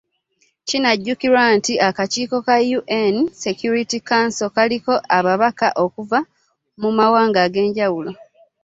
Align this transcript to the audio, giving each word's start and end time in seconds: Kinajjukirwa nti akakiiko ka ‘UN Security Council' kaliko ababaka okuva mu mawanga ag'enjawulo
Kinajjukirwa 0.67 1.41
nti 1.57 1.73
akakiiko 1.87 2.37
ka 2.47 2.55
‘UN 2.79 3.15
Security 3.43 3.97
Council' 4.09 4.53
kaliko 4.55 4.93
ababaka 5.17 5.67
okuva 5.83 6.19
mu 6.81 6.89
mawanga 6.97 7.39
ag'enjawulo 7.45 8.11